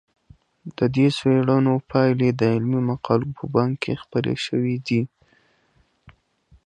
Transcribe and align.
د 0.77 0.79
دې 0.95 1.07
څېړنو 1.17 1.73
پایلې 1.89 2.29
د 2.39 2.41
علمي 2.55 2.81
مقالو 2.89 3.29
په 3.37 3.43
بانک 3.53 3.73
کې 3.83 3.93
خپرې 4.03 4.35
شوي 4.45 4.75
دي. 4.87 5.01